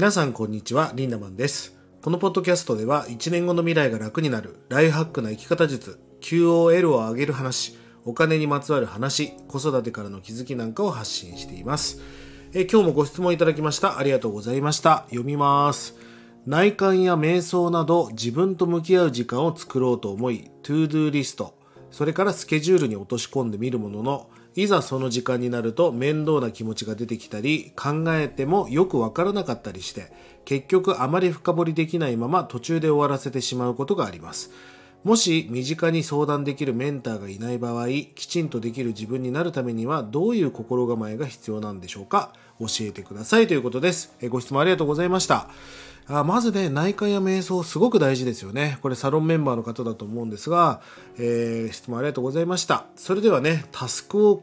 [0.00, 1.76] 皆さんこんにちは、リンダマンです。
[2.00, 7.76] このポッドキャストでは1年後の未来が楽になるライフハックな生き方術、QOL を上げる話、
[8.06, 12.00] お金にまつわる話、子育てからの気づきなんかを発信しています。
[12.54, 13.98] え今日もご質問いただきました。
[13.98, 15.04] ありがとうございました。
[15.10, 15.96] 読みます。
[16.46, 21.52] 内観や瞑想など自分と向き合う時間を作ろうと思い、 to do リスト、
[21.90, 30.12] それからスケジュールに落とし込んでみるものの、いざその時間になると面倒な気持ちが出てきたり、考えてもよくわからなかったりして、
[30.44, 34.50] 結局あまり深掘りできないまま途中で終わらせてしまうことがあります。
[35.04, 42.32] もし身近に相談できるメンターがいない場合、きちんとできる自分になるためにはどういう心構えが必要なんでしょうか？
[42.60, 44.14] 教えてくださいということです。
[44.20, 45.48] えご質問ありがとうございました。
[46.06, 48.78] あまずね、内観や瞑想すごく大事ですよね。
[48.82, 50.80] これサロンメンバーの方だと思うんですが、
[51.18, 52.86] えー質問ありがとうございました。
[52.96, 54.42] それではね、タスクを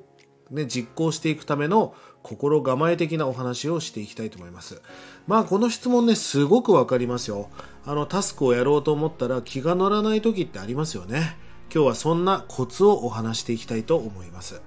[0.50, 1.94] ね、実行していくための
[2.24, 4.82] 心構え的なお話をしていきたいと思います。
[5.28, 7.50] まあこの質問ね、すごくわかりますよ。
[7.86, 11.38] あのタスクをやろうと思ったら気が乗らない時ってありますよね。
[11.74, 14.62] 今日はそんなコツをお話していきたいと思います。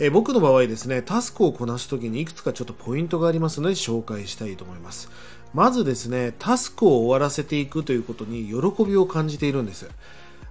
[0.00, 5.08] え僕の場合ですね、タスクをこなすときにいくつかちょっとポイントがありますので紹介したいと思います。
[5.52, 9.88] まずですね、タスクを終わらせていくということに喜びを感じているんです。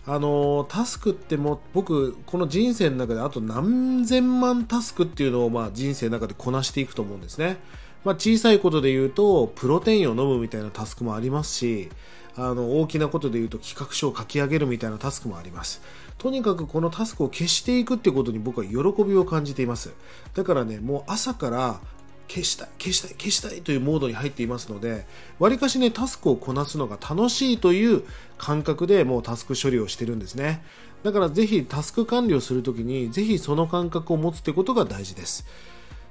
[0.06, 7.56] あのタスクってもう僕この人生の中であと何千万タスクっていうのをまあ人生の中でこなしていくと思うんですね、
[8.04, 11.90] まあ、小さいことで言うとプロテインを飲むみたいなタスクもありますし
[12.36, 15.82] あの大きなことで言うと企画書を書き上げるみたいなタスクもあります。
[16.18, 19.94] とにかくこのタスクを消していくってことに僕は喜びを感じています。
[20.34, 21.80] だからねもう朝から
[22.28, 25.06] 消したい消したい消したいというモードに入っていますので
[25.40, 28.04] わりかしねタスクをこなすのが楽しいという
[28.38, 30.64] 感覚でもうタスク処理をしてるんですね。
[31.04, 35.46] だからぜひタスク管理をするときにぜひその感覚を持つってことが大事です。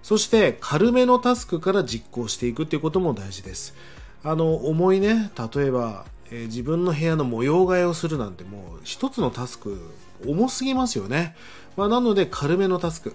[0.03, 3.75] そして軽めのタスクから実行していくっていうことも大事です。
[4.25, 9.78] あの重いね例えば、えー自分の部屋の模様替えをするなんてもう一つのタスク
[10.27, 11.37] 重すぎますよね、
[11.77, 13.15] まあ、なので軽めのタスク。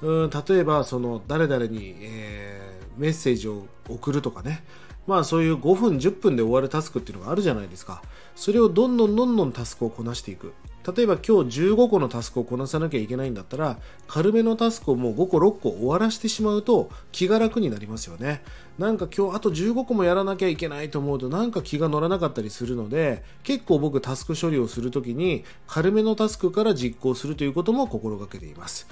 [0.00, 4.62] うん例えばその誰々に、えーメッセージを送るとかね。
[5.06, 8.02] まあそういう5分10分で終わるタスクっていうのがあるじゃないですか。
[8.34, 10.52] それをどんどんどんどんタスクをこなしていく。
[10.86, 18.42] 例えば今日15個のタスクをこなさなきゃいけないんだったら軽めのタスクをもう5個6個終わらせてしまうと気が楽になりますよね
[18.78, 28.86] なんか今日あと15個もやらなきゃいけないと思うとなんか気が乗らなかったりするので結構僕タスク処理をするときに軽めのタスクから実行するということも心がけています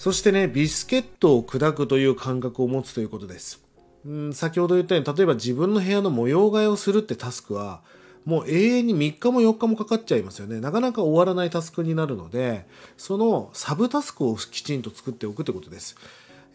[0.00, 3.62] そしてね、ビスケットを砕くという感覚を持つということです。
[4.06, 7.82] うん先ほど言ったように、例えば自分の部屋の模様替えをするってタスクは、
[8.24, 10.60] もう永遠に3日も4日もかかっちゃいますよね。
[10.60, 12.66] なかなか終わらないタスクになるので、
[12.96, 15.96] そのサブタスクをきちんと作っておくってことです。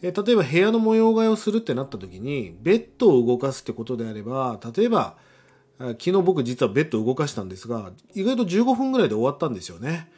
[0.02, 5.16] え例えば部屋の模様替えをするってなった時に、ベッドを動かすってことであれば、例えば、
[5.78, 10.10] 昨日僕実はベッドを動かしたんですが、意外と15分ぐらいで終わったんですよね。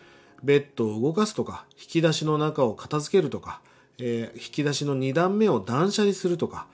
[0.42, 3.60] ベッドを動かすとか、引き出しの中を片付けるとか、
[3.98, 6.66] えー引き出しの2段目を断捨離するとか、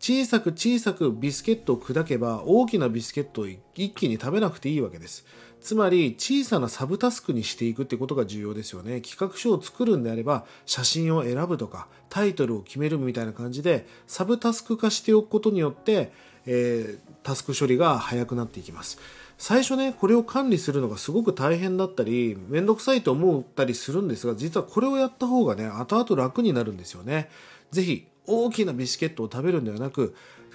[0.00, 5.24] 小さく小さくビスケットを砕けば大きなビスケットを一気に食べなくていいわけです。
[5.60, 9.00] つまり小さなサブタスクにしていくってことが重要ですよね。
[9.00, 16.12] 企画書を作るんであれば写真を選ぶとかタイトルを決めるみたいな感じでサブタスク化しておくことによって、
[16.46, 18.98] えータスク処理が早くなっていきます。
[19.36, 27.28] 最初ね、これを管理するのがすごく大変だったり、めんどくさいと思ったりするんですが、実はこれをやった方がね、後々楽になるんですよね。
[27.70, 30.14] ぜひ、大きなビスケットを食べるんではなく、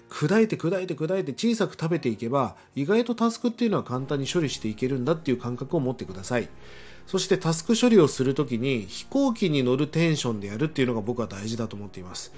[0.09, 6.47] 砕いて砕いて砕いて小さく食べていけば、意外とタスクっていうのは簡単に処理していけるんだっていう感覚を持ってください。
[7.07, 12.34] そしてタスク処理をするときに飛行機に乗るテンションでやるっていうのが僕は大事だと思っています。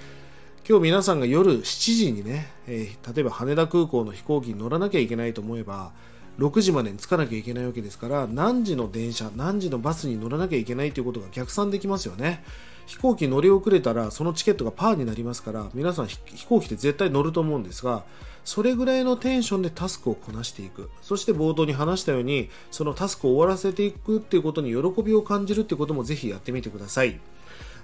[0.68, 5.92] 今日皆さんが夜7時にね、えー例えば羽田空港の飛行機に乗らなきゃいけないと思えば
[6.40, 12.44] 6時までに着かなきゃいけないわけですから何時の電車何時のバスに乗らなきゃいけないということが逆算できますよね
[12.86, 18.04] 飛行機乗り遅れたらそのチケットがパーになりますから皆さん飛行機って絶対乗ると思うんですが
[18.44, 27.20] それぐらいのテンションでタスクをこなしていくそして冒頭に話したようにそのタスクを終わらせていくっていうことに喜びを感じるっていうこともぜひやってみてください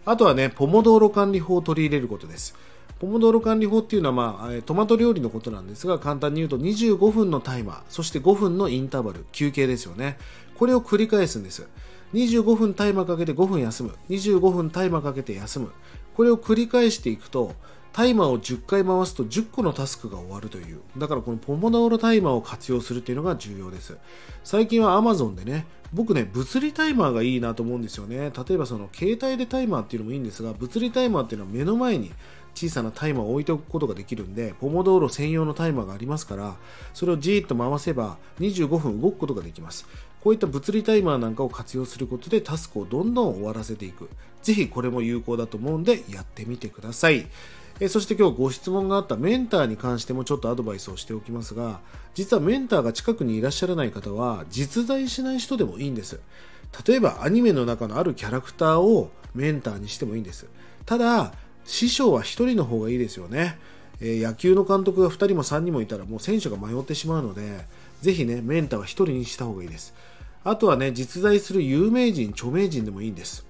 [0.06, 2.56] あとはね、ポモドーロ管理法を取り入れることです。
[3.00, 10.18] ポモドーロ管理法っていうのは、まあ、トマト料理のことなんですが、簡単に言うと25分のタイマー、そして5分のインターバル、休憩ですよね。
[10.58, 11.68] これを繰り返すんです。
[12.14, 13.96] 25分タイマーかけて5分休む。
[14.10, 15.72] 25分タイマーかけて休む。
[16.16, 17.56] これを繰り返していくと、
[17.94, 20.80] タイマーを10回回すと10個のタスクが終わるという。
[20.98, 23.98] だからこのポモドーロタイマーを活用するっていうのが重要です。
[24.44, 28.32] 最近は Amazon でね、僕ね、物理タイマーがいいなと思うんですよね。
[28.32, 32.12] 例えばその携帯でタイマーっていうのもいいんですが、物理タイマーっていうのは目の前に
[32.54, 36.56] 小さなタイマーを置いておくことができるんでポモドーロ専用のタイマーがありますから
[36.94, 39.88] それをじーっと回せば25分動くことができます
[40.24, 44.10] こういった物理タイマーなんかを活用することでタスクをどんどん終わらせていく。
[44.44, 47.28] ぜひこれも有効だと思うんでやってみてください。
[47.80, 51.80] えそして今日ご質問があったメンターに関してもちょっとアドバイスをしておきますが
[52.14, 56.20] 実はメンターが近くにいらっしゃらない方は実在しない人でもいいんです。
[56.86, 60.48] 例えばアニメの中のあるキャラクターをメンターにしてもいいんです。
[60.86, 61.34] ただ
[61.66, 63.58] 師匠は1人の方がいいですよね、
[64.00, 67.66] え野球の監督が2人も3人もいたらもう選手が迷ってしまうので
[68.02, 69.94] ぜひねメンターは1人にした方がいいです。
[70.44, 73.46] あとはね実在する有名人著名人でもいいんです。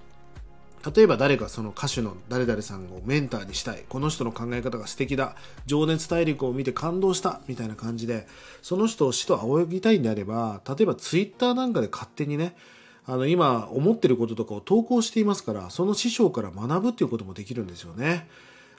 [0.94, 3.84] 例えば誰かその歌手の誰々さんをメンターにしたい。
[3.88, 5.36] この人の考え方が素敵だ。
[5.64, 7.40] 情熱大陸を見て感動した。
[7.46, 8.26] みたいな感じで
[8.62, 12.56] その人を死と仰ぎたいんであれば例えばツイッターなんかで勝手にね
[13.04, 18.28] あの今思ってることとかを投稿していますからその師匠から学ぶっていうこともできるんですよね。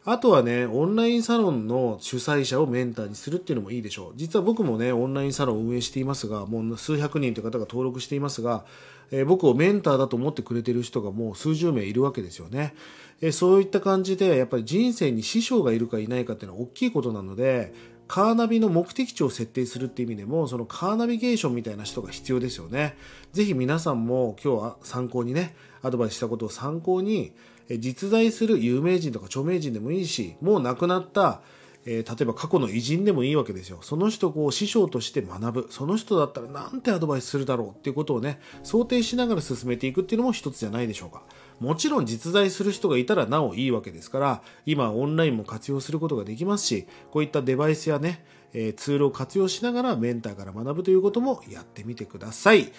[0.06, 4.14] あとはね、オンラインサロンの主催者をメンターにするっていうのもいいでしょう。
[4.18, 8.66] 実は僕もね、オンラインサロンを運営していますが、もう数百人という方が登録していますが、
[9.12, 12.76] えー、僕をメンターだと思ってくれてる人がもう数十名いるわけですよね。
[13.22, 17.74] えー、そういった感じで、やっぱり人生に師匠がいるかいないかっていうのは大きいことなので、
[18.10, 22.98] カーナビの目的地を設定するっていう意味でも、そのカーナビゲーションみたいな人が必要ですよね。
[23.32, 27.32] ぜひ皆さんも今日は参考にね、アドバイスしたことを参考に、
[27.70, 31.42] 実在する有名人とか著名人でもいいしもう亡くなった
[31.86, 33.80] えー、例えば過去の偉人でもいいわけですよ。
[33.82, 35.68] その人を師匠として学ぶ。
[35.70, 41.24] その人だったらなんてアドバイスするだろうっていうことをね、想定しながら進めていくっていうのも一つじゃないでしょうか。
[41.60, 52.72] もちろん実在する人がいたらなおいいわけですから、今オンラインも活用することができますし、こういったデバイスやね、えー、ツールを活用しながらメンターから学ぶということもやってみてください。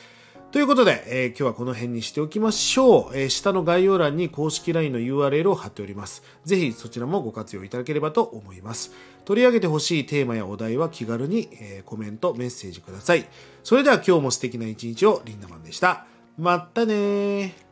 [0.55, 6.23] ということで、えー、今日はこの辺にしておきましょう、えー、下の概要欄に公式 LINE の URL を貼っております。
[6.45, 8.93] ぜひそちらもご活用いただければと思います。
[9.25, 13.27] 取り上げてほしいテーマやお題は気軽に、えー、コメント、メッセージください。
[13.65, 16.07] それでは今日も素敵な一日をリンダマンでした。
[16.39, 17.64] まったねー